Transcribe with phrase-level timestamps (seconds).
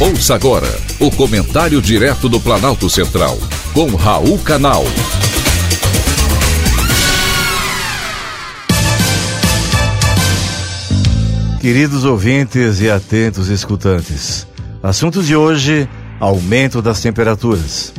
[0.00, 0.68] Ouça agora
[1.00, 3.36] o comentário direto do Planalto Central,
[3.74, 4.84] com Raul Canal.
[11.60, 14.46] Queridos ouvintes e atentos escutantes,
[14.80, 15.88] assuntos de hoje:
[16.20, 17.92] aumento das temperaturas.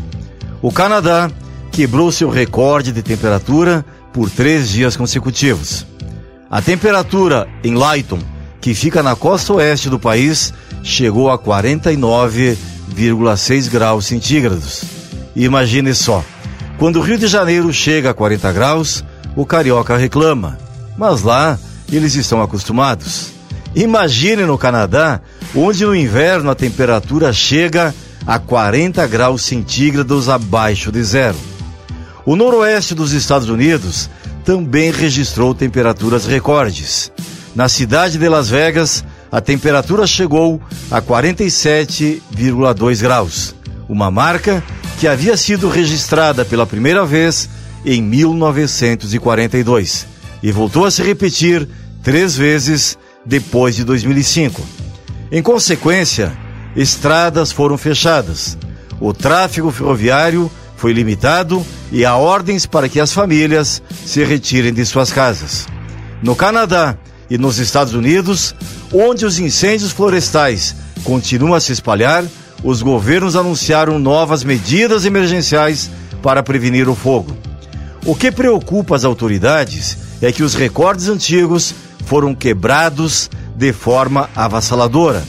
[0.62, 1.30] O Canadá
[1.70, 5.86] quebrou seu recorde de temperatura por três dias consecutivos.
[6.50, 8.20] A temperatura em Lytton,
[8.62, 14.84] que fica na costa oeste do país, chegou a 49,6 graus centígrados.
[15.36, 16.24] imagine só,
[16.78, 19.04] quando o Rio de Janeiro chega a 40 graus,
[19.36, 20.58] o carioca reclama,
[20.98, 21.60] mas lá
[21.92, 23.32] eles estão acostumados.
[23.76, 25.22] Imagine no Canadá,
[25.56, 27.94] onde no inverno a temperatura chega
[28.26, 31.38] a 40 graus centígrados abaixo de zero.
[32.26, 34.10] O noroeste dos Estados Unidos
[34.44, 37.12] também registrou temperaturas recordes.
[37.60, 43.54] Na cidade de Las Vegas, a temperatura chegou a 47,2 graus,
[43.90, 44.64] uma marca
[44.98, 47.50] que havia sido registrada pela primeira vez
[47.86, 50.08] em 1942
[50.42, 51.68] e voltou a se repetir
[52.02, 54.66] três vezes depois de 2005.
[55.30, 56.32] Em consequência,
[56.78, 58.58] estradas foram fechadas,
[59.02, 64.86] o tráfego ferroviário foi limitado e há ordens para que as famílias se retirem de
[64.86, 65.68] suas casas.
[66.24, 66.98] No Canadá
[67.30, 68.56] e nos Estados Unidos,
[68.94, 72.26] onde os incêndios florestais continuam a se espalhar,
[72.64, 75.90] os governos anunciaram novas medidas emergenciais
[76.22, 77.36] para prevenir o fogo.
[78.06, 81.74] O que preocupa as autoridades é que os recordes antigos
[82.06, 85.24] foram quebrados de forma avassaladora.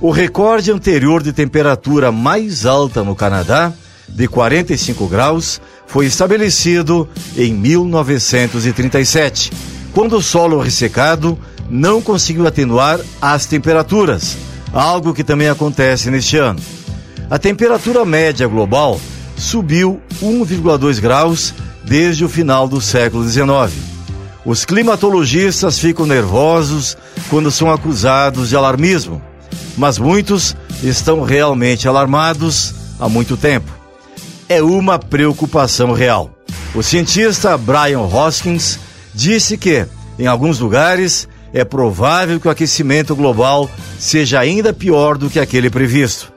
[0.00, 3.72] O recorde anterior de temperatura mais alta no Canadá,
[4.08, 9.52] de 45 graus, foi estabelecido em 1937,
[9.92, 14.36] quando o solo ressecado não conseguiu atenuar as temperaturas,
[14.72, 16.60] algo que também acontece neste ano.
[17.30, 19.00] A temperatura média global
[19.36, 21.54] subiu 1,2 graus
[21.84, 23.72] desde o final do século XIX.
[24.44, 26.96] Os climatologistas ficam nervosos
[27.30, 29.22] quando são acusados de alarmismo,
[29.76, 33.82] mas muitos estão realmente alarmados há muito tempo
[34.52, 36.30] é uma preocupação real.
[36.74, 38.78] O cientista Brian Hoskins
[39.14, 39.86] disse que,
[40.18, 45.68] em alguns lugares, é provável que o aquecimento global seja ainda pior do que aquele
[45.68, 46.32] previsto.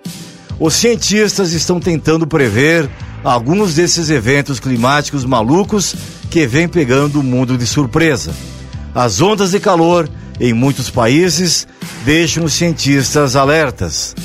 [0.59, 2.89] Os cientistas estão tentando prever
[3.23, 5.95] alguns desses eventos climáticos malucos
[6.29, 8.31] que vêm pegando o mundo de surpresa.
[8.93, 10.09] As ondas de calor
[10.39, 11.67] em muitos países
[12.05, 14.15] deixam os cientistas alertas.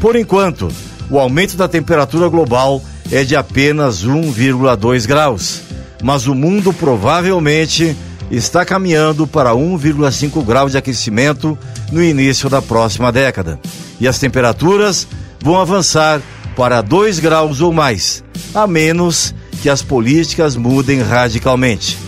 [0.00, 0.68] Por enquanto,
[1.10, 5.62] o aumento da temperatura global é de apenas 1,2 graus,
[6.02, 7.96] mas o mundo provavelmente
[8.30, 11.58] está caminhando para 1,5 graus de aquecimento
[11.90, 13.58] no início da próxima década.
[14.00, 15.06] E as temperaturas
[15.42, 16.20] vão avançar
[16.56, 18.22] para 2 graus ou mais,
[18.54, 21.98] a menos que as políticas mudem radicalmente.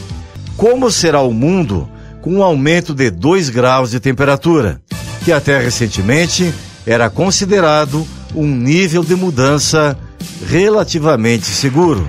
[0.57, 1.89] Como será o mundo
[2.21, 4.81] com um aumento de 2 graus de temperatura,
[5.25, 6.55] que até recentemente
[6.87, 9.99] era considerado um nível de mudança
[10.47, 12.09] relativamente seguro.